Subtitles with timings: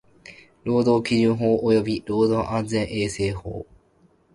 [0.63, 3.67] 労働基準法及び労働安全衛生法